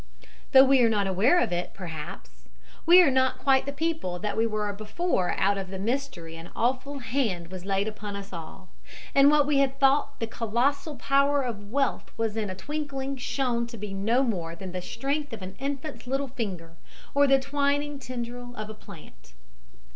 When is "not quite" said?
3.11-3.67